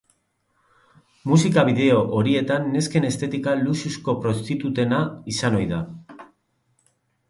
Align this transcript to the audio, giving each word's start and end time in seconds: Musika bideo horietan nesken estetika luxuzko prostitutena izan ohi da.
Musika 1.31 1.65
bideo 1.67 1.99
horietan 2.21 2.67
nesken 2.77 3.07
estetika 3.13 3.55
luxuzko 3.63 4.19
prostitutena 4.27 5.07
izan 5.37 5.63
ohi 5.63 5.73
da. 5.77 5.85